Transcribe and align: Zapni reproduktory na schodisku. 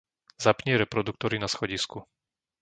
Zapni 0.43 0.73
reproduktory 0.83 1.37
na 1.45 1.51
schodisku. 1.55 1.97